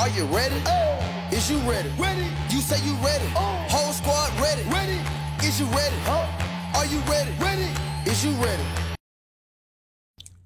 [0.00, 0.56] Are you ready?
[0.64, 0.96] Oh.
[1.30, 1.90] Is you ready?
[1.98, 2.24] Ready?
[2.48, 3.26] You say you ready?
[3.36, 3.66] Oh.
[3.68, 4.62] Whole squad ready?
[4.72, 4.98] Ready?
[5.46, 5.94] Is you ready?
[6.74, 7.30] Are you ready?
[7.38, 7.68] Ready?
[8.06, 8.64] Is you ready?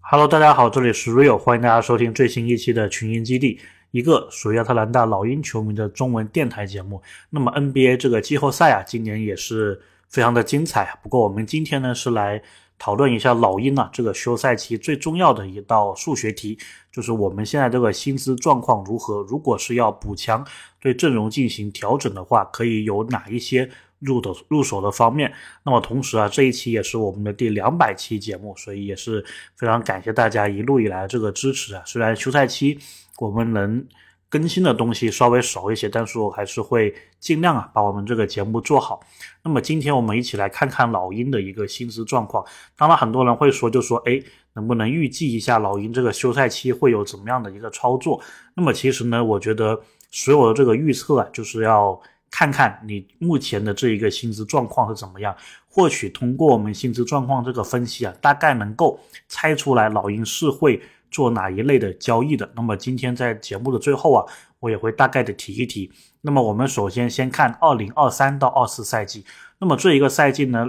[0.00, 3.60] Hello，大家好，这里是 Rio，欢迎大家收听最新一期的群英基地，
[3.92, 7.00] 一个属于亚特兰大老鹰球迷的中文电台节目。
[7.30, 10.98] 那么 NBA 这个季后赛啊，今年也是非常的精彩。
[11.00, 12.42] 不过我们今天呢是来
[12.78, 16.58] 讨论一下老鹰啊这个休赛期最重要的一道数学题，
[16.92, 19.22] 就是我们现在这个薪资状况如何？
[19.22, 20.46] 如果是要补强
[20.80, 23.70] 对阵容进行调整的话，可以有哪一些
[24.00, 25.32] 入的入手的方面？
[25.62, 29.24] 那么同时啊，这一期也是我们的第两百期节目，所以也是
[29.56, 31.82] 非常感谢大家一路以来这个支持啊。
[31.86, 32.78] 虽然休赛期
[33.18, 33.86] 我们能
[34.34, 38.98] 更新的东西稍微少一些，但是我还是会尽量啊把我们这个节目做好。
[39.44, 42.44] 那么今天我们一起来看看老鹰的一个薪资状况。
[42.76, 44.20] 当然，很多人会说，就说哎，
[44.54, 48.20] 能不能预计一下老鹰这个休赛期会有怎么样的一个操作？
[48.56, 51.96] 那么其实呢，我觉得所有的这个预测啊，就是要
[52.28, 55.32] 看看你目前的这一个薪资状况是怎么样。
[55.68, 58.98] 或许通过我们薪资状况这个分析啊，大概能够
[59.28, 60.82] 猜出来老鹰是会。
[61.14, 62.52] 做哪一类的交易的？
[62.56, 64.26] 那么今天在节目的最后啊，
[64.58, 65.88] 我也会大概的提一提。
[66.22, 69.24] 那么我们首先先看二零二三到二四赛季。
[69.60, 70.68] 那么这一个赛季呢，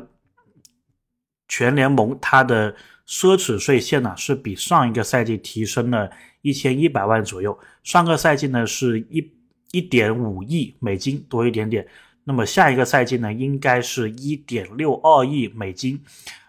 [1.48, 2.76] 全联盟它的
[3.08, 6.12] 奢侈税线呢是比上一个赛季提升了
[6.44, 7.58] 一千一百万左右。
[7.82, 9.34] 上个赛季呢是一
[9.72, 11.88] 一点五亿美金多一点点。
[12.24, 16.00] 那么下一个赛季呢，应该是一点六二亿美金。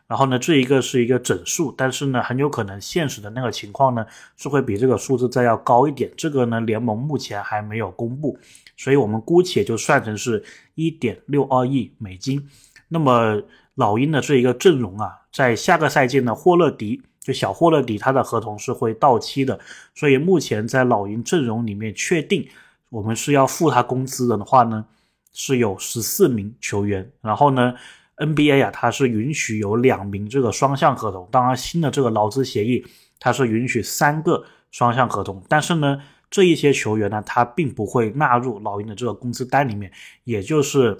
[0.09, 6.11] 然后呢，这一个是一个整数，但是呢，很有可能现实的那个情况呢，是会比这个数字再要高一点。
[6.17, 8.39] 这个呢，联盟目前还没有公布，
[8.77, 10.45] 所以我们姑且就算成是
[10.77, 12.49] 一点六二亿美金。
[12.89, 13.43] 那么
[13.75, 19.59] 老鹰的这一个阵容啊，在下个赛季呢，霍勒迪就小霍勒迪他的合同是会到期的，
[19.93, 22.47] 所以目前在老鹰阵容里面确定
[22.91, 24.87] 我们是要付他工资的话呢，
[25.33, 27.11] 是有十四名球员。
[27.21, 27.75] 然后呢
[28.17, 31.29] ？NBA 呀，它是允许有两名这个双向合同。
[31.31, 32.85] 当然，新的这个劳资协议，
[33.19, 35.43] 它是允许三个双向合同。
[35.49, 39.93] 但是呢，这一些球员呢，他并不会纳入老鹰的这个工资单里面。
[40.25, 40.97] 也就是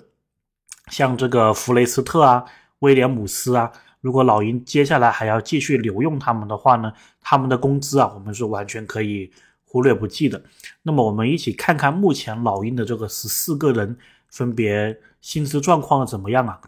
[0.89, 2.45] 像这个弗雷斯特啊、
[2.81, 9.31] 威廉姆斯啊，如果老鹰接下来还要继续留用他们的话呢，他们的工资啊，我们是完全可以
[9.65, 10.43] 忽略不计的。
[10.83, 13.97] 那么，我们一起看看目前老鹰的这个十四个人
[14.29, 16.61] 分别薪资状况怎么样啊？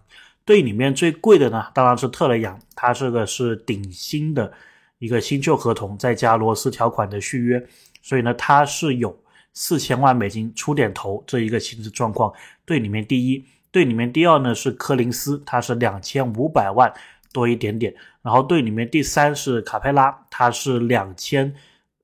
[0.49, 4.51] 队里面最贵的呢，当然是特雷杨，他这个是顶薪的
[4.99, 7.63] 一个新旧合同，再加罗斯条款的续约，
[8.01, 9.15] 所以呢，他是有
[9.53, 12.33] 四千万美金出点头这一个薪资状况。
[12.65, 16.91] 队里面第一，队里面第二呢是柯林斯，他是两千五百万
[17.31, 21.55] 多一点点，然后队里面第三是卡佩拉，他是两千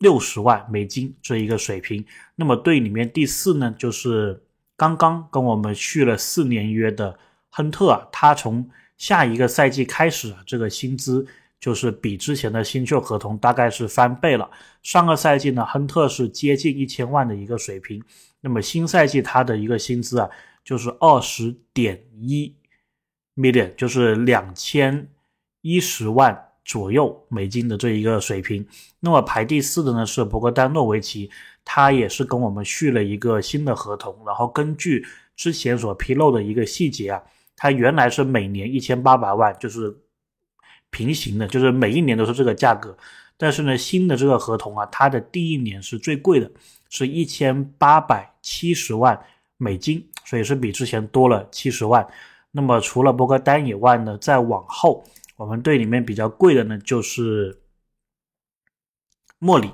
[0.01, 2.05] 六十万美金这一个水平。
[2.37, 4.43] 那么队里面第四呢，就是
[4.77, 7.19] 刚刚跟我们续了四年约的。
[7.57, 11.25] 亨特啊，他从下一个赛季开始啊，这个薪资
[11.61, 14.51] 就是比之前的新秀合同大概是翻倍了。
[14.83, 18.03] 上个赛季呢，亨特是接近一千万的一个水平，
[18.41, 20.29] 那么新赛季他的一个薪资啊，
[20.65, 22.53] 就是二十点一
[23.37, 25.07] million，就是两千
[25.61, 28.67] 一十万左右美金的这一个水平。
[28.99, 31.31] 那么排第四的呢是博格丹诺维奇，
[31.65, 37.23] 他也是跟我们续了一个新的合同，然后根据之前所披露的一个细节啊。
[37.57, 39.97] 它原来是每年一千八百万，就是
[40.91, 42.97] 平行的，就是每一年都是这个价格。
[43.37, 46.51] 但是呢，新的这个合同啊，它的第一年是最贵的，
[46.89, 49.21] 是一千八百七十万
[49.57, 52.07] 美金，所以是比之前多了七十万。
[52.53, 55.05] 那么除了博格丹以外呢，再往后，
[55.37, 57.61] 我们队里面比较贵的呢就是
[59.39, 59.69] 莫里。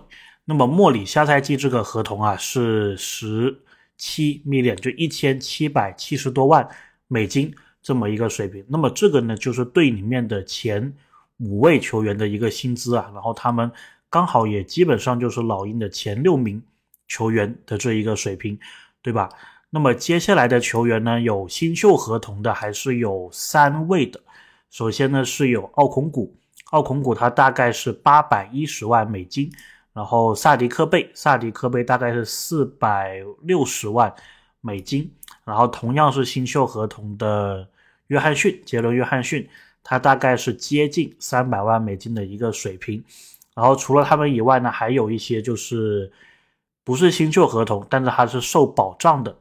[0.47, 3.63] 那么莫里下赛季这个合同啊是十
[3.99, 6.67] 七 million，就一千七百七十多万
[7.09, 7.55] 美金。
[7.83, 10.95] 这么一个水平，那么这个呢，就是队里面的前
[11.39, 13.71] 五位球员的一个薪资啊，然后他们
[14.11, 16.63] 刚好也基本上就是老鹰的前六名
[17.09, 18.59] 球员的这一个水平，
[19.01, 19.29] 对吧？
[19.71, 24.21] 那么接下来的球员呢，有新秀合同的还是有三位的。
[24.69, 26.37] 首先呢是有奥孔古，
[26.73, 29.51] 奥孔古他大概是八百一十万美金，
[29.93, 34.13] 然后萨迪克贝，萨迪克贝大概是四百六十万
[34.61, 35.11] 美金。
[35.45, 37.67] 然后同样是新秀合同的
[38.09, 39.49] 约翰逊，杰伦·约翰逊，
[39.83, 43.03] 他大概是接近三百万美金的一个水平。
[43.55, 46.13] 然后除了他们以外呢，还有一些就是
[46.85, 49.37] 不是新秀合同，但是还是受保障的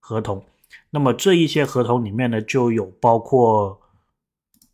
[0.00, 0.44] 合同。
[0.90, 3.80] 那么这一些合同里面呢，就有包括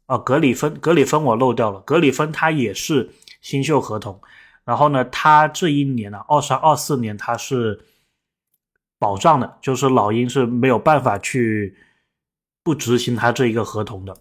[0.06, 3.10] 啊格里芬，格里芬我漏掉了，格里芬他也是
[3.40, 4.20] 新秀合同。
[4.64, 7.80] 然后呢，他这一年呢，二三二四年他是。
[9.00, 11.74] 保障的，就是老鹰是没有办法去
[12.62, 14.14] 不执行他这一个合同的，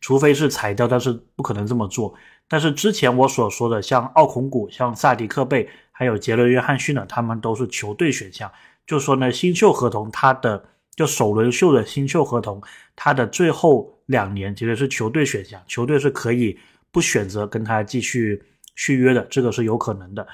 [0.00, 2.12] 除非是裁掉，但是不可能这么做。
[2.48, 8.50] 但是之前我所说的，像奥孔古、像萨迪克贝，还有杰伦约翰逊呢，他们都是球队选项。
[8.86, 10.62] 就说呢，新秀合同，他的
[10.96, 12.60] 就首轮秀的新秀合同，
[12.96, 16.58] 他的最后两年其实是球队选项，球队是可以
[16.90, 18.42] 不选择跟他继续
[18.74, 20.26] 续约的，这个是有可能的。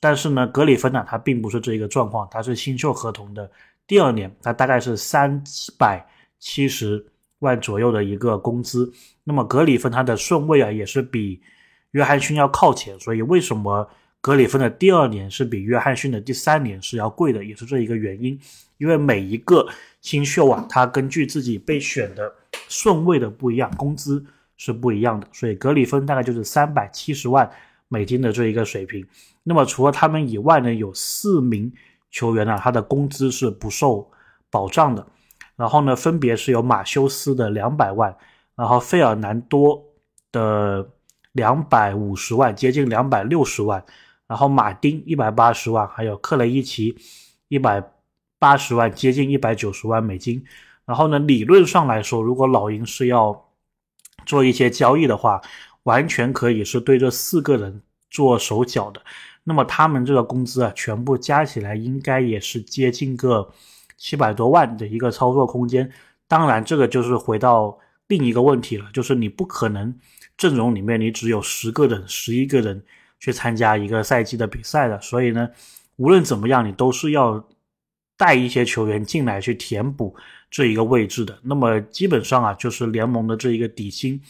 [0.00, 3.50] 但是呢，格里芬呢，他并不是这一个状况，他是新秀合同的
[3.86, 5.42] 第二年，他大概是三
[5.78, 6.06] 百
[6.38, 7.04] 七十
[7.38, 8.92] 万左右的一个工资。
[9.24, 11.40] 那么格里芬他的顺位啊，也是比
[11.92, 13.88] 约翰逊要靠前，所以为什么
[14.20, 18.38] 格里芬的第二年是比约翰逊的第三年是要贵的，也是这一个原因。
[18.78, 19.66] 因为每一个
[20.02, 22.30] 新秀啊，他根据自己被选的
[22.68, 24.22] 顺位的不一样，工资
[24.58, 27.50] 是不一样的，所以格里芬大概就是三百七十万
[27.88, 29.06] 美金的这一个水平。
[29.42, 31.72] 那么除了他们以外呢，有四名
[32.10, 34.10] 球员呢，他的工资是不受
[34.50, 35.06] 保障的。
[35.56, 38.14] 然后呢，分别是有马修斯的两百万，
[38.54, 39.82] 然后费尔南多
[40.30, 40.86] 的
[41.32, 43.82] 两百五十万，接近两百六十万，
[44.26, 46.94] 然后马丁一百八十万，还有克雷伊奇
[47.48, 47.82] 一百
[48.38, 50.44] 八十万，接近一百九十万美金。
[50.84, 53.48] 然后呢，理论上来说，如果老鹰是要
[54.26, 55.40] 做一些交易的话，
[55.86, 57.80] 完全可以是对这四个人
[58.10, 59.00] 做手脚的。
[59.44, 63.48] 那么他们这个工资啊，全部加起来应该也是接近个
[63.96, 65.90] 七百多万的一个操作空间。
[66.26, 67.78] 当然，这个就是回到
[68.08, 69.94] 另一个问题了，就是你不可能
[70.36, 72.82] 阵容里面你只有十个人、十一个人
[73.20, 75.00] 去参加一个赛季的比赛的。
[75.00, 75.48] 所以呢，
[75.94, 77.46] 无论怎么样，你都是要
[78.16, 80.16] 带一些球员进来去填补
[80.50, 81.38] 这一个位置的。
[81.42, 84.20] 那么基本上啊，就是联盟的这一个底薪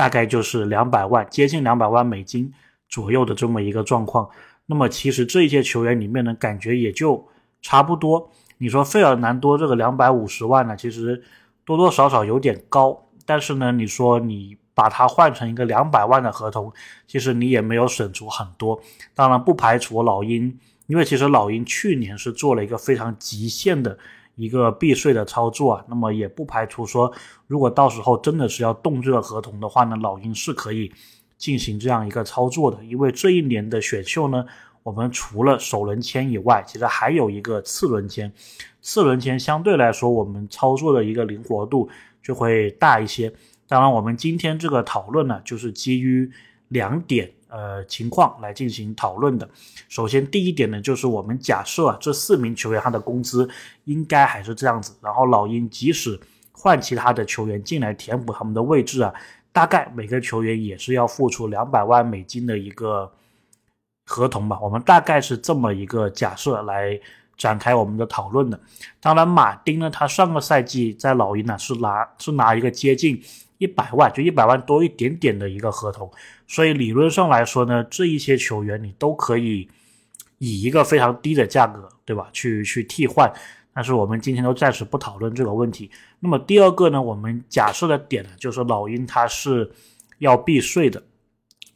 [0.00, 2.50] 大概就是两百万，接近两百万美金
[2.88, 4.26] 左右的这么一个状况。
[4.64, 7.28] 那么其实这一届球员里面呢，感觉也就
[7.60, 8.30] 差不多。
[8.56, 11.22] 你说费尔南多这个两百五十万呢，其实
[11.66, 13.10] 多多少少有点高。
[13.26, 16.72] 但是呢，你说你把它换成一个两百万的合同，
[17.06, 18.80] 其实你也没有省出很多。
[19.14, 23.98] 当然不排除老鹰，因为其实老鹰去年是做了一个非常极限的
[24.40, 25.84] 一个避税的操作啊。
[25.88, 27.12] 那么也不排除说，
[27.46, 30.90] 如果到时候真的是要动这个合同的话呢，老鹰是可以。
[31.40, 34.44] 进行这样一个操作的，因为这一年的选秀呢，
[34.82, 38.30] 我们除了首轮签以外，其实还有一个次轮签。
[38.82, 41.88] 次轮签相对来说，我们操作的一个灵活度
[42.22, 43.32] 就会大一些。
[43.66, 46.30] 当然，我们今天这个讨论呢，就是基于
[46.70, 49.48] 两点呃情况来进行讨论的。
[49.88, 53.48] 首先，第一点呢，就是我们假设啊，这四名球员他的工资
[53.84, 56.18] 应该还是这样子，然后老鹰即使
[56.50, 59.14] 换其他的球员进来填补他们的位置啊。
[59.52, 63.10] 大概每个球员也是要付出两百万美金的一个
[64.06, 67.00] 合同吧，我们大概是这么一个假设来
[67.40, 68.60] 展开我们的讨论的。
[69.00, 73.18] 当然，马丁呢，他上个赛季在老鹰呢是拿是拿一个接近
[73.56, 76.10] 一百万，就一百万多一点点的一个合同，
[76.46, 79.66] 所以理论上来说呢，这一些球员你都可以
[80.36, 83.32] 以一个非常低的价格，对吧，去去替换。
[83.72, 85.90] 但是我们今天都暂时不讨论这个问题。
[86.18, 89.70] 那么第二个呢，我们假设的点呢，就是老鹰他是
[90.18, 91.02] 要避税的，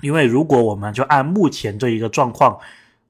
[0.03, 2.59] 因为如果我们就按目前这一个状况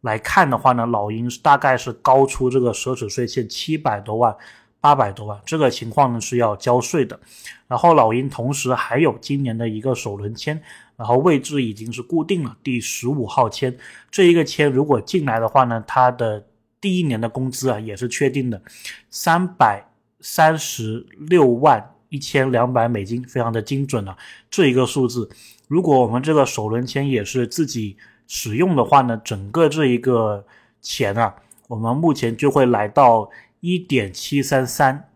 [0.04, 4.36] 来看的话呢，老鹰大概是高出这个奢侈税线七百多万、
[4.80, 7.18] 八百多万，这个情况呢是要交税的。
[7.66, 10.62] 然后老鹰同时还有今年的一个首轮签，
[10.96, 13.76] 然后位置已经是固定了，第十五号签
[14.10, 16.46] 这一个签如果进来的话呢，它的。
[16.80, 18.60] 第一年的工资啊也是确定的，
[19.08, 19.82] 三百
[20.20, 24.14] 三十六万一千两百美金，非常的精准啊，
[24.50, 25.30] 这一个数字。
[25.66, 30.46] 如果我们这个首轮签也是自己使用的话呢，整个这一个
[30.80, 31.34] 钱啊，
[31.68, 35.10] 我们目前就会来到一点七三三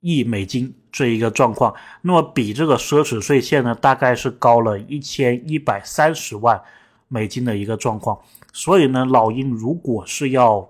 [0.00, 1.74] 亿美金这一个状况。
[2.02, 6.60] 那么比这个奢侈税线呢，大概是高了一千一百三十万
[7.08, 8.20] 美金的一个状况。
[8.52, 10.68] 所以呢，老鹰如果是要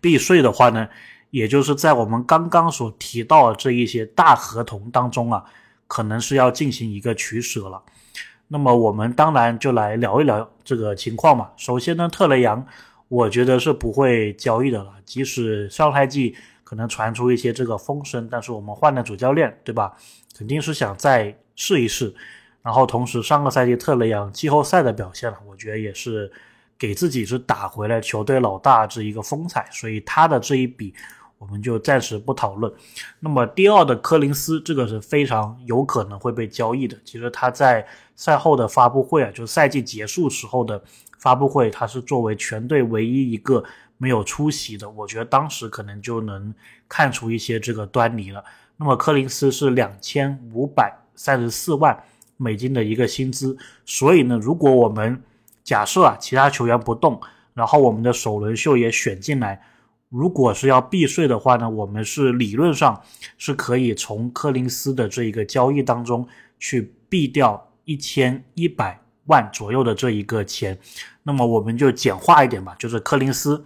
[0.00, 0.88] 避税的话呢，
[1.30, 5.44] 也就是在我们刚刚所提到的这一些大合同当中啊，
[5.86, 7.82] 可能是要进行一个取舍了。
[8.48, 11.50] 那么我们当然就来聊一聊这个情况嘛。
[11.56, 12.64] 首先呢，特雷杨，
[13.08, 14.92] 我觉得是不会交易的了。
[15.04, 16.34] 即使上赛季
[16.64, 19.96] 可能传出一些这个风声，但是我们换了主教练，对吧？
[20.36, 22.14] 肯定是想再试一试。
[22.62, 26.30] 然后同时，上个赛季特雷杨季后赛的表现，我觉得也是。
[26.78, 30.92] 给自己是打回来球队老大这一个风采，所以他的这一笔
[31.38, 32.72] 我们就暂时不讨论。
[33.20, 36.96] 那么第二的科林斯，这个是非常有可能会被交易的。
[37.04, 40.82] 其实他在赛后的发布会啊，就赛季结束时候的
[41.18, 43.62] 发布会，他是作为全队唯一一个
[43.98, 46.54] 没有出席的，我觉得当时可能就能
[46.88, 48.42] 看出一些这个端倪了。
[48.76, 51.98] 那么柯林斯是两千五百三十四万
[52.36, 55.22] 美金的一个薪资，所以呢，如果我们
[55.64, 57.20] 假设啊其他球员不动，
[57.54, 59.60] 然后我们的首轮秀也选进来，
[60.08, 63.02] 如果是要避税的话呢，我们是理论上
[63.36, 66.26] 是可以从柯林斯的这一个交易当中
[66.58, 70.78] 去避掉一千一百万左右的这一个钱。
[71.24, 73.64] 那么我们就简化一点吧，就是柯林斯。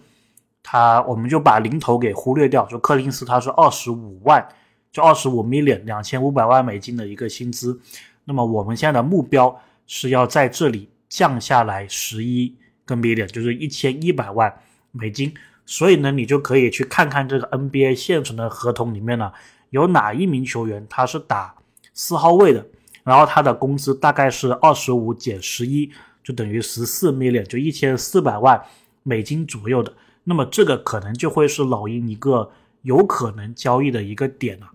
[0.63, 4.47] 他我们就把零头给忽略掉，就柯林斯他是二十五万，
[4.93, 7.81] 就二十五 million 两千五百万美金的一个薪资。
[8.25, 12.55] 那么我们现在的目标是要在这里降下来十一
[12.85, 14.55] 个 million，就是一千一百万
[14.93, 15.33] 美金。
[15.71, 19.33] 所以呢，你就可以去看看这个 NBA 现存的合同里面呢，
[19.71, 21.55] 有哪一名球员他是打
[21.95, 22.67] 四号位的，
[23.05, 25.89] 然后他的工资大概是二十五减十一，
[26.25, 28.61] 就等于十四 million，就一千四百万
[29.05, 29.93] 美金左右的。
[30.25, 32.51] 那么这个可能就会是老鹰一个
[32.83, 34.69] 有可能交易的一个点了。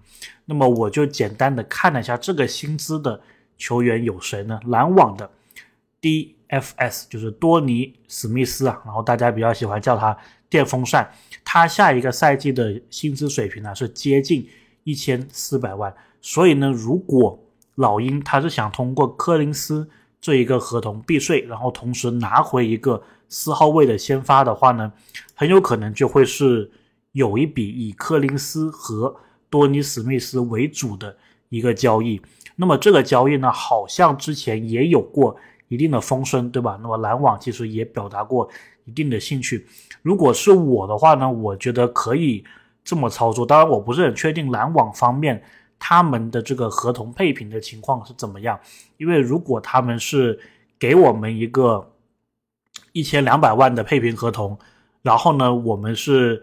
[0.46, 3.20] 那么我就简单的看了一下这个薪资的
[3.58, 4.58] 球员有谁呢？
[4.68, 5.30] 篮网的
[6.02, 10.18] DFS 就是多尼史密斯啊，然后大家比较喜欢叫他
[10.56, 11.12] 电风扇。
[11.44, 14.48] 他下一个赛季的薪资水平呢是接近
[14.84, 15.94] 一千四百万。
[16.22, 17.38] 所以呢，如果
[17.76, 19.90] 老鹰他是想通过柯林斯
[20.22, 23.02] 这一个合同避税，然后同时拿回一个。
[23.28, 24.94] 四号位的先发的话呢，
[25.34, 26.70] 很有可能就会是
[27.14, 29.14] 有一笔以柯林斯和
[29.50, 31.18] 多尼史密斯为主的
[31.50, 32.22] 一个交易。
[32.56, 35.36] 那么这个交易呢，好像之前也有过
[35.70, 36.78] 一定的风声，对吧？
[36.84, 38.48] 那么篮网其实也表达过
[38.86, 39.68] 一定的兴趣。
[40.01, 42.44] 如果是我的话呢，我觉得可以
[42.84, 43.46] 这么操作。
[43.46, 45.44] 当然，我不是很确定篮网方面
[45.77, 48.60] 他们的这个合同配平的情况是怎么样，
[48.98, 50.39] 因为如果他们是
[50.80, 51.92] 给我们一个。
[52.92, 54.58] 一千两百万的配平合同，
[55.01, 56.42] 然后呢，我们是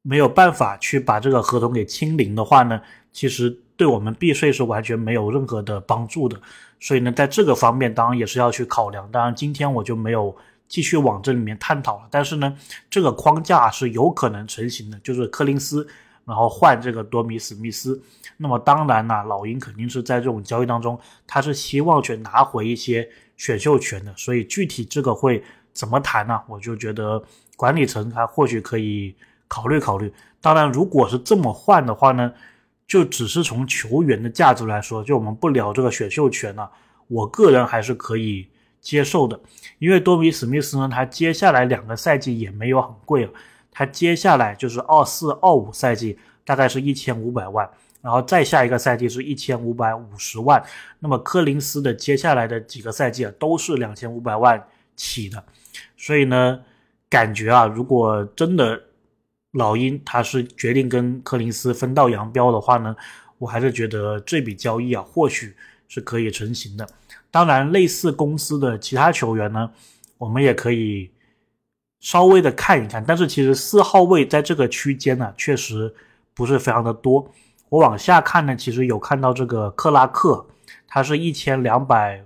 [0.00, 2.80] 没有办法去把这个合同给清零的话呢，
[3.12, 6.40] 其实对我们避税是完全没有任何的帮助的。
[6.80, 9.10] 所以呢，在这个方面当然也是要去考量。
[9.10, 10.34] 当然，今天我就没有
[10.68, 12.08] 继续往这里面探讨了。
[12.10, 12.56] 但是呢，
[12.90, 15.88] 这个框架是有可能成型的，就是柯林斯，
[16.24, 18.00] 然后换这个多米史密斯。
[18.36, 24.14] 那么当然呢，老鹰肯定是在这种交易当中，他是希望去拿回一些选秀权的。
[24.16, 25.42] 所以具体这个会。
[25.74, 26.40] 怎么谈呢？
[26.48, 27.22] 我就觉得
[27.56, 29.14] 管理层他或许可以
[29.46, 30.12] 考虑考虑。
[30.40, 32.32] 当然，如果是这么换的话呢，
[32.84, 36.68] 就只是从球员的价值来说，就我们不聊这个选秀权了。
[37.06, 38.48] 我个人还是可以
[38.80, 39.38] 接受的，
[39.78, 43.32] 因为多米史密斯呢，他接下来两个赛季也没有很贵了，
[43.70, 47.68] 他接下来就是二四二五赛季大概是一千五百万，
[48.00, 50.62] 然后再下一个赛季是一千五百五十万。
[51.00, 54.66] 那么柯林斯的接下来的几个赛季啊，都是两千五百万
[54.96, 55.44] 起的。
[55.96, 56.60] 所以呢，
[57.10, 58.82] 感觉啊，如果真的
[59.52, 62.96] 老鹰他是决定跟柯林斯分道扬镳的话呢，
[63.38, 65.54] 我还是觉得这笔交易啊，或许
[65.88, 66.88] 是可以成型的。
[67.30, 69.70] 当然，类似公司的其他球员呢，
[70.16, 71.10] 我们也可以
[72.00, 73.04] 稍微的看一看。
[73.06, 75.94] 但是其实四号位在这个区间呢，确实
[76.34, 77.30] 不是非常的多。
[77.68, 80.46] 我往下看呢，其实有看到这个克拉克，
[80.86, 82.24] 他是一千两百，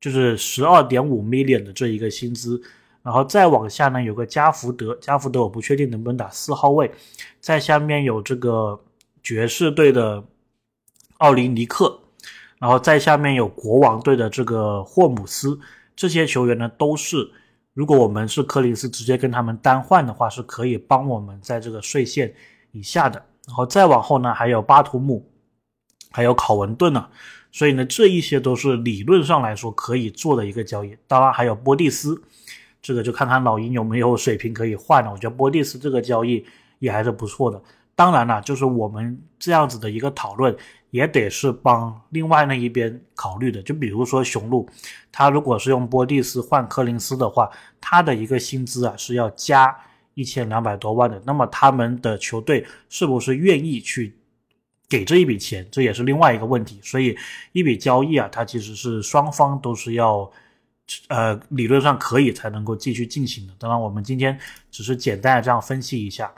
[0.00, 2.62] 就是十二点五 million 的这一个薪资。
[3.02, 6.90] 然后再往下呢，有个加福德，加福德我不确定能不能打四号位。
[7.40, 8.80] 在下面有这个
[9.22, 10.22] 爵士队的
[11.18, 12.00] 奥林尼克，
[12.58, 15.58] 然后在下面有国王队的这个霍姆斯。
[15.94, 17.30] 这些球员呢，都是
[17.72, 22.34] 如果我们是柯林斯直接跟他们单换的话，是可以帮我们在这个税线
[22.72, 23.24] 以下的。
[23.46, 25.26] 然后再往后呢，还有巴图姆，
[26.10, 27.08] 还有考文顿呢。
[27.50, 30.96] 所以呢，这一些都是理论上来说可以做的一个交易。
[31.06, 32.22] 当然还有波蒂斯。
[32.82, 35.10] 这个就看看老鹰有没有水平可以换了。
[35.10, 36.46] 我觉得波蒂斯这个交易
[36.78, 37.60] 也还是不错的。
[37.96, 40.54] 当然了，就是我们这样子的一个讨论，
[40.90, 43.60] 也得是帮另外那一边考虑的。
[43.62, 44.68] 就比如说雄鹿，
[45.10, 47.50] 他如果是用波蒂斯换柯林斯的话，
[47.80, 49.76] 他的一个薪资啊是要加
[50.14, 51.20] 一千两百多万的。
[51.26, 54.14] 那么他们的球队是不是愿意去
[54.88, 56.78] 给这一笔钱，这也是另外一个问题。
[56.82, 57.16] 所以
[57.52, 60.30] 一笔交易啊，它其实是双方都是要。
[61.08, 63.52] 呃，理论上可以才能够继续进行的。
[63.58, 64.38] 当然，我们今天
[64.70, 66.32] 只是简单的这样分析一下。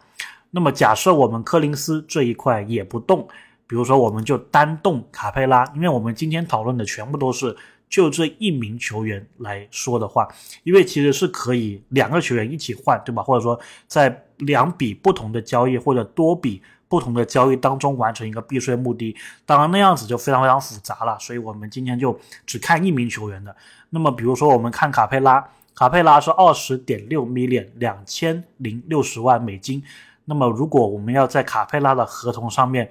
[0.50, 3.28] 那么，假设我们柯林斯这一块也不动，
[3.66, 7.56] 比如说我们就单动卡佩拉，因为我们今天讨论的全部都是
[7.88, 10.28] 就这一名球员来说的话，
[10.64, 13.22] 因为其实是可以两个球员一起换，对吧？
[13.22, 16.62] 或者说在两笔不同的交易或者多笔。
[16.90, 19.14] 不同的交易当中完成一个避税目的，
[19.44, 23.54] 当然那样子就非常非常复杂了，所以我们今天就只看一名球员的。
[23.90, 29.82] 那么比如说我们看卡佩拉，卡佩拉是二十点六 million，两千零六十万美金。
[30.28, 32.90] 那么如果我们要在卡佩拉的合同上面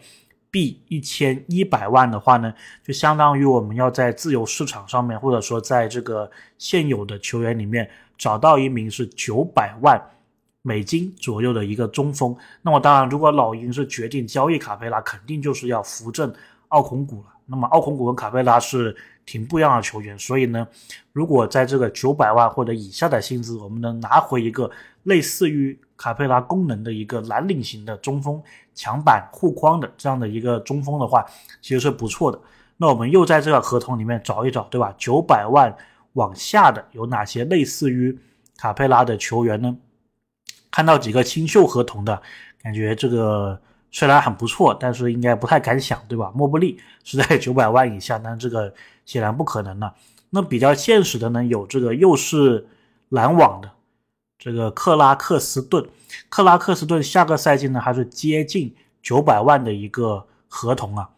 [0.49, 2.51] 币一千一百万的话呢，
[2.83, 10.01] 就相当于我们要在自由市场上面，或者说在这个现有的球员里面找到一名是九百万
[10.63, 12.35] 美金左右的一个中锋。
[12.63, 16.33] 那么当然，如果老鹰是决定交易卡佩拉，肯定就是要扶正
[16.69, 17.27] 奥孔古了。
[17.45, 18.95] 那么奥孔古跟卡佩拉是。
[19.27, 20.65] 挺不一样的球员，所以呢，
[21.11, 24.71] 如果在这个九百万或者以下的薪资，我们能拿回一个
[25.07, 28.41] 类似于卡佩拉功能的一个蓝领型的中锋，
[28.75, 31.25] 抢板护框的这样的一个中锋的话，
[31.61, 32.39] 其实是不错的。
[32.77, 34.93] 那我们又在这个合同里面找一找，对吧？
[34.97, 35.75] 九百万
[36.13, 38.17] 往下的有哪些类似于
[38.57, 39.75] 卡佩拉的球员呢？
[40.69, 42.21] 看到几个新秀合同的，
[42.61, 43.59] 感觉这个。
[43.89, 46.29] 虽然很不错，但是应该不太敢想，对吧？
[46.35, 48.71] 莫布利是在 九百万以下，但这个
[49.05, 49.95] 显然不可能了。
[50.29, 52.67] 那比较现实的呢，有这个又是
[53.09, 53.71] 篮网的
[54.47, 55.85] 这个克拉克斯顿，
[56.29, 58.73] 克拉克斯顿下个赛季呢还是接近
[59.03, 61.09] 九百万的一个合同啊。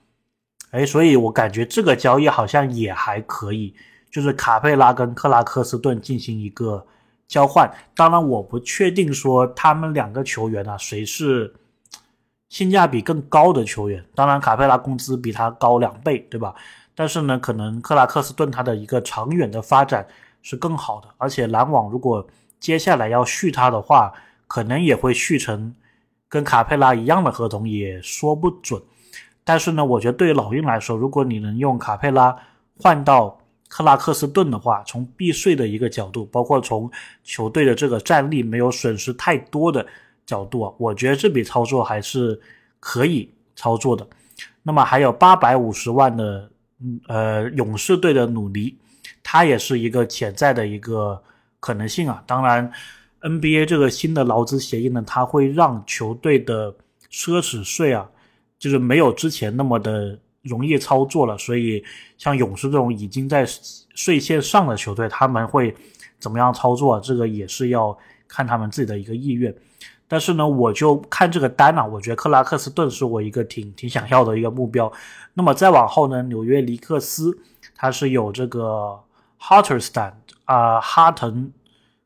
[0.72, 3.76] 哎，所以我感觉这个交易好像也还可以，
[4.10, 6.84] 就是卡佩拉跟克拉克斯顿进行一个
[7.28, 7.72] 交换。
[7.96, 11.54] 当然，我不确定说他们两个球员啊谁是。
[12.50, 16.56] 性价比更高的球员，当然卡佩拉工资比他高两倍，对吧？
[16.96, 20.08] 但是呢，可能克拉克斯顿他的一个长远的发展
[20.42, 22.26] 是更好的，而且篮网如果
[22.60, 24.14] 接下来要续他的话，
[24.48, 25.74] 可能也会续成
[26.28, 28.82] 跟卡佩拉一样的合同，也说不准。
[29.44, 32.36] 但是呢，我觉得对于老鹰来说，如果你能用卡佩拉
[32.78, 36.92] 换到克拉克斯顿的话，从避税的一个角度，包括从
[37.24, 39.86] 球队的这个战力没有损失太多的。
[40.26, 42.40] 角度啊，我觉得这笔操作还是
[42.80, 44.08] 可以操作的。
[44.62, 46.52] 那么还有八百五十万的，
[47.08, 48.78] 呃，勇士队的努力，
[49.24, 51.20] 它也是一个潜在的一个
[51.60, 52.24] 可能性啊。
[52.26, 52.72] 当然
[53.22, 56.72] ，NBA 这个新的劳资协议呢，它会让球队的
[57.12, 58.10] 奢侈税啊，
[58.58, 61.38] 就是没有之前那么的容易操作了。
[61.38, 61.84] 所以，
[62.18, 63.46] 像勇士这种已经在
[63.94, 65.76] 税线上的球队，他们会
[66.20, 67.00] 怎么样操作？
[67.00, 69.54] 这个也是要看他们自己的一个意愿。
[70.08, 74.92] 但是呢，我就看这个单啊，我觉得克拉克斯顿是我一个挺挺想要的一个目标。
[75.36, 77.38] 那么再往后呢，纽约尼克斯
[77.76, 79.00] 它是有这个
[79.40, 80.14] Hartenstein
[80.50, 81.52] 啊，哈腾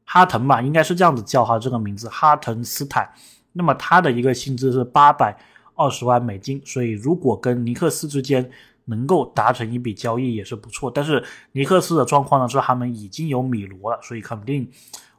[0.04, 3.10] 哈腾吧，应该是这样子叫哈这个名字，哈腾斯坦。
[3.54, 5.38] 那么他的一个薪资是八百
[5.76, 8.52] 二十万美金，所以如果跟尼克斯之间
[8.86, 10.92] 能够达成一笔交易也是不错。
[10.92, 14.70] 但是尼克斯的状况呢是他们已经有米罗了，所以肯定。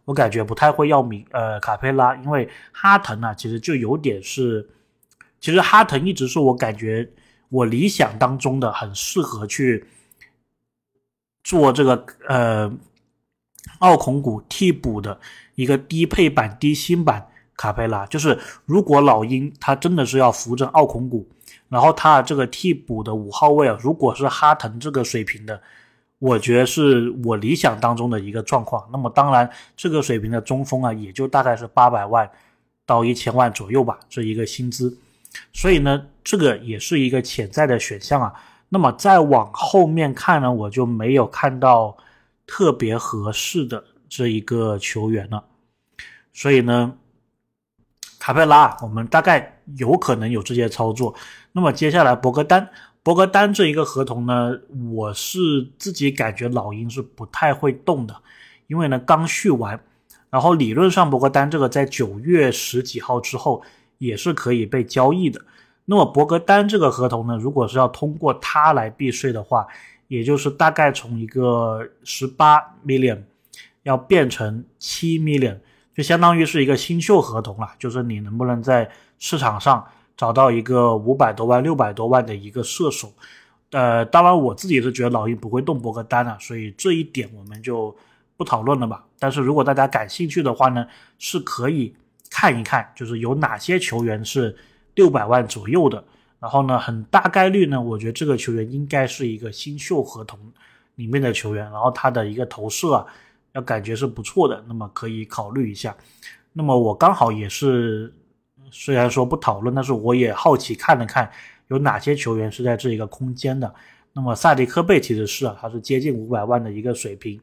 [0.04, 4.68] 我感觉不太会要米呃卡佩拉，因为哈腾啊，其实就有点是，
[5.40, 7.10] 其实哈腾一直是我感觉
[7.48, 9.86] 我理想当中的很适合去
[11.42, 12.70] 做这个呃
[13.78, 15.18] 奥孔古替补的
[15.54, 21.26] 一个低配版低薪版卡佩拉，就是如果老鹰他真的是要扶正奥孔古，
[21.68, 25.60] 然后他这个替补的五号位啊，如果是哈腾这个水平的。
[26.20, 28.88] 我觉得是我理想当中的一个状况。
[28.90, 32.30] 那么当然，这个水平的中锋啊，也就大概是八百万
[32.86, 34.96] 到一千万左右吧，这一个薪资。
[35.52, 38.32] 所以呢，这个也是一个潜在的选项啊。
[38.70, 41.94] 那么再往后面看呢，我就没有看到
[42.54, 45.42] 特别合适的这一个球员了。
[46.32, 46.94] 所以呢，
[48.20, 51.12] 卡佩拉，我们大概有可能有这些操作。
[51.50, 52.70] 那么接下来博格丹。
[53.02, 54.56] 博格丹这一个合同呢，
[54.92, 58.14] 我是自己感觉老鹰是不太会动的，
[58.68, 59.78] 因为呢刚续完，
[60.30, 63.64] 然后理论上博格丹这个在九月十几号之后
[63.98, 65.40] 也是可以被交易的。
[65.86, 69.66] 那么博格丹这个合同呢，如果是要通过他来避税的话，
[70.08, 73.22] 也就是大概从一个十八 million
[73.82, 75.58] 要变成七 million，
[75.94, 79.86] 就相当于是一个新秀合同了，就是你能不能在市场上。
[80.16, 83.12] 找到一个五百多万、六百多万的一个射手，
[83.72, 87.92] 呃，当然我自己是觉得老鹰不会动博格丹啊，所以这一点我们就
[88.36, 89.04] 不讨论了吧。
[89.18, 90.86] 但是如果大家感兴趣的话呢，
[91.18, 91.92] 是可以
[92.30, 94.56] 看一看，就是有哪些球员是
[94.94, 96.04] 六百万左右的。
[96.44, 100.38] 然后呢，很大概率呢，我觉得这个球员应该是一个新秀合同
[100.96, 103.06] 里面的球员，然后他的一个投射啊，
[103.52, 105.96] 要感觉是不错的，那么可以考虑一下。
[106.52, 108.12] 那么我刚好也是。
[108.76, 111.30] 虽然说不讨论，但是我也好奇看了看
[111.68, 113.72] 有哪些球员是在这一个空间的。
[114.12, 117.40] 那么萨迪科贝其实是啊，他是接近五百万的一个水平。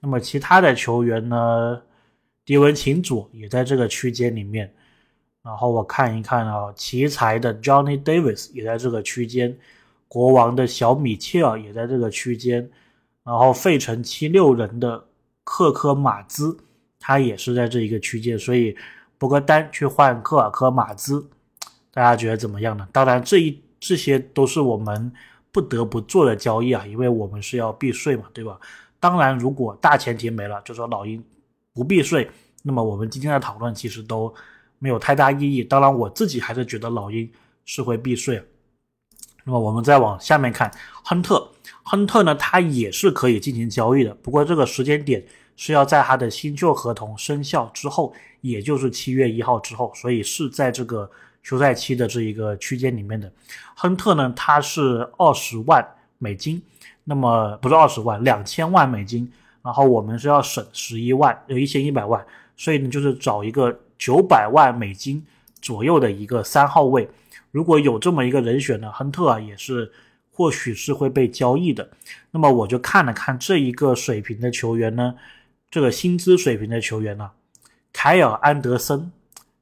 [0.00, 1.80] 那么其他的球员呢？
[2.44, 4.70] 迪文琴佐也在这个区间里面。
[5.46, 9.56] 然后我看一看啊，奇才的 Johnny Davis 也在这个区间，
[10.08, 12.68] 国王的小米切尔也在这个区间，
[13.22, 15.04] 然后费城七六人的
[15.44, 16.58] 克科马兹，
[16.98, 18.76] 他也是在这一个区间，所以
[19.18, 21.24] 博格丹去换科尔科马兹，
[21.92, 22.88] 大家觉得怎么样呢？
[22.90, 25.12] 当然，这一这些都是我们
[25.52, 28.58] 不得不做的交易啊，因为我们是要避税嘛，对吧？
[28.98, 31.22] 当然，如果大前提没了，就说老鹰
[31.72, 32.28] 不避税，
[32.64, 34.34] 那么我们今天的讨论其实都
[34.78, 35.62] 没有太大意义。
[35.64, 37.30] 当然，我自己还是觉得老鹰
[37.64, 38.42] 是会避税。
[39.44, 40.68] 那么我们再往下面看，
[41.04, 41.48] 亨特，
[41.84, 51.08] 亨特呢，他也是可以进行交易的，不过这个时间点是要在他的新旧合同生效之后，也就是七月一号之后，所以是在这个
[51.44, 53.32] 休赛期的这一个区间里面的。
[53.76, 55.86] 亨特呢，他是二十万
[56.18, 56.60] 美金，
[57.04, 59.30] 那么不是二十万，两千万美金，
[59.62, 65.24] 然后我们是要省十一万，有一千一百万，所以呢，就是找一个九百万美金
[65.60, 67.08] 左右的一个三号位。
[67.50, 69.90] 如果有这么一个人选呢，亨特啊也是
[70.30, 71.88] 或许是会被交易的。
[72.30, 75.14] 那么我就看了看这一个水平的球员呢，
[75.70, 77.30] 这个薪资水平的球员呢，
[77.92, 79.10] 凯尔安德森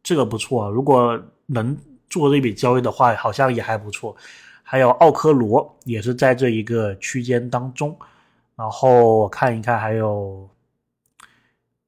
[0.03, 1.77] 这个不错，如果能
[2.11, 4.17] 做这笔交易的话，好像也还不错。
[4.63, 7.97] 还有奥科罗也是在这一个区间当中。
[8.57, 10.49] 然后我看一看，还有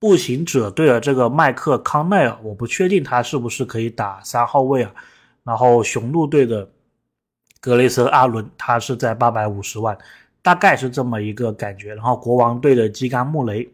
[0.06, 4.94] 步行者队的这个麦克康奈尔，我不确定他是不是可以打三号位啊。
[5.42, 6.70] 然后雄鹿队的
[7.60, 9.98] 格雷瑟阿伦，他是在八百五十万，
[10.42, 11.92] 大概是这么一个感觉。
[11.92, 13.68] 然后国王队的基甘穆雷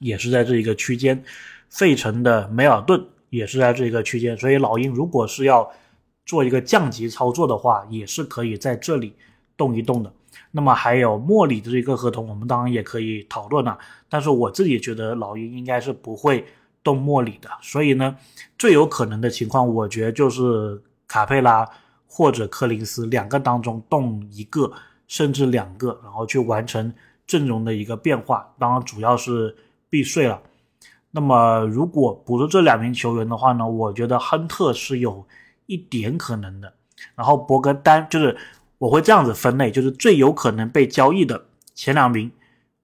[0.00, 1.24] 也是在这一个区间，
[1.70, 4.36] 费城的梅尔顿也是在这一个区间。
[4.36, 5.66] 所以老鹰如果是要
[6.26, 9.14] 做一个降级操作的话，也是可以在这里
[9.56, 10.12] 动一动的。
[10.50, 13.78] 那么还有莫里的这个合同，我们当然也可以讨论了。
[14.08, 16.44] 但是我自己觉得老鹰应该是不会。
[16.80, 18.16] 动莫里的，所以呢，
[18.56, 21.68] 最有可能的情况，我觉得就是卡佩拉
[22.06, 24.72] 或者柯林斯两个当中动一个，
[25.06, 26.90] 甚至两个，然后去完成
[27.26, 28.48] 阵容的一个变化。
[28.58, 29.54] 当然，主要是
[29.90, 30.40] 避税了。
[31.10, 35.26] 那么，如果不是这两名球员的话呢，我觉得亨特是有
[35.66, 36.72] 一点可能的。
[37.14, 38.34] 然后博格丹就是
[38.78, 42.30] 我会这样子分类，就是最有可能被交易的前两名，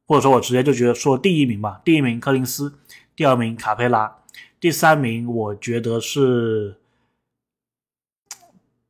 [0.06, 2.78] 或者说我直接就觉得说第一名吧，第一名柯林斯。
[3.16, 4.12] 第二名卡佩拉，
[4.58, 6.76] 第三名我觉得是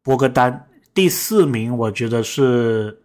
[0.03, 3.03] 博格丹，第四名我觉得是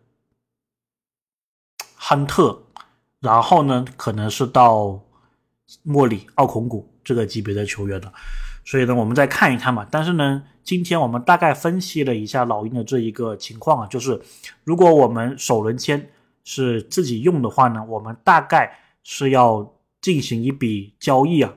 [1.96, 2.64] 亨特，
[3.20, 4.98] 然后呢可能是到
[5.84, 8.14] 莫里奥孔古这个级别的球员了，
[8.64, 9.86] 所以呢我们再看一看吧。
[9.92, 14.22] 但是呢，今天我们大概分析了一下老鹰的这一个情况啊，就是
[14.64, 16.08] 如果我们首轮签
[16.44, 19.74] 是自己用的话呢，我们大概是要。
[20.02, 21.54] 进行一笔交易啊，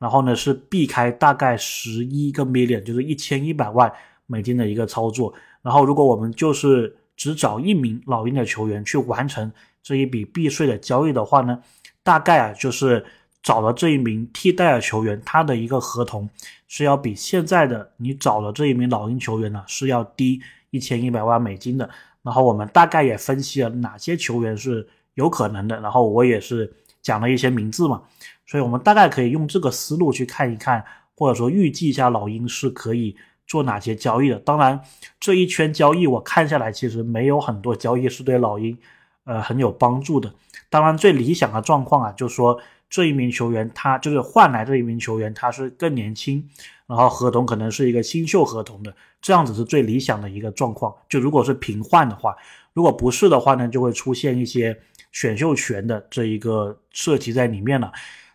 [0.00, 3.92] 然后呢是避开大概十一个 million，就是一千一百万
[4.26, 5.32] 美金的一个操作。
[5.62, 11.56] 然后如果我们就是只找一名老鹰的球员去完成这一笔避税的交易的话呢，
[12.02, 13.06] 大概啊就是
[13.44, 16.28] 找了这一名替代的球员，他的一个合同
[16.66, 21.88] 是要比现在的你找了这一名老鹰球员呢是要低一千一百万美金的。
[22.22, 26.74] 然后我们大概也分析了哪些球员是有可能的，然后我也是。
[27.04, 28.02] 讲了一些名字嘛，
[28.46, 30.82] 所以我们大概可以用这个思路去看一看，
[31.14, 33.14] 或者说预计一下老鹰是可以
[33.46, 34.38] 做哪些交易的。
[34.38, 34.80] 当然，
[35.20, 38.78] 这一圈交易我看下来，其实没有很多交易是对老鹰，
[39.24, 40.32] 呃，很有帮助的。
[40.70, 42.58] 当然，最理想的状况啊，就是说
[42.94, 46.48] 这一名球员他就是换来这一名球员他是更年轻，
[46.86, 50.94] 然后合同可能是一个新秀合同的，这样子是最理想的一个状况。
[51.08, 52.36] 就如果是平换的话，
[52.72, 54.78] 如果不是的话呢，就会出现一些。
[55.10, 57.92] 选秀权的这一个涉及在里面了，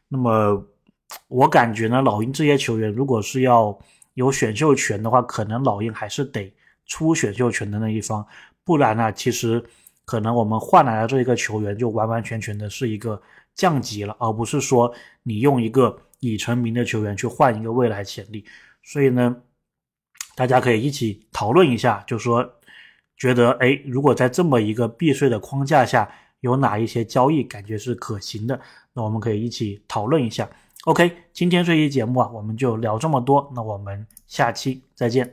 [0.08, 0.66] 那么
[1.28, 3.78] 我感觉呢，老鹰这些球员如果是要
[4.14, 6.54] 有选秀权的话，可能老鹰还是得
[6.86, 8.26] 出选秀权的那一方，
[8.64, 9.62] 不然呢，其实
[10.06, 13.22] 可能我们换来的这一个球员就完完全全的是一个
[13.60, 14.94] 降级了，而不是说
[15.24, 18.46] 你用一个已成名的球员去换一个未来潜力。
[18.82, 19.36] 所以呢，
[20.36, 22.50] 大家可以一起讨论一下，就说
[23.18, 26.10] 觉得哎，如果在这么一个避税的框架下。
[26.42, 28.58] 有哪一些交易感觉是可行的？
[28.94, 30.50] 那我们可以一起讨论一下。
[30.86, 33.52] OK，今天这期节目啊，我们就聊这么多。
[33.54, 35.30] 那我们下期再见。